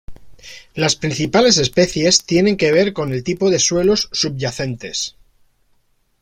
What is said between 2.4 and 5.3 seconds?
que ver con el tipo de suelos subyacentes.